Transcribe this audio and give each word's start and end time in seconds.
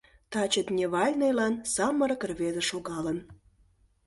Таче 0.31 0.61
дневальныйлан 0.69 1.53
самырык 1.73 2.21
рвезе 2.29 2.63
шогалын. 2.69 3.17